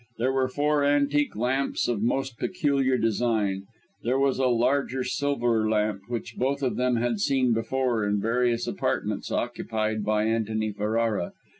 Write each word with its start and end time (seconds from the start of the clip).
There 0.17 0.33
were 0.33 0.47
four 0.47 0.83
antique 0.83 1.35
lamps 1.35 1.87
of 1.87 2.01
most 2.01 2.39
peculiar 2.39 2.97
design; 2.97 3.65
there 4.01 4.17
was 4.17 4.39
a 4.39 4.47
larger 4.47 5.03
silver 5.03 5.69
lamp, 5.69 6.01
which 6.07 6.37
both 6.37 6.63
of 6.63 6.75
them 6.75 6.95
had 6.95 7.19
seen 7.19 7.53
before 7.53 8.03
in 8.07 8.19
various 8.19 8.65
apartments 8.65 9.31
occupied 9.31 10.03
by 10.03 10.23
Antony 10.25 10.71
Ferrara. 10.71 11.33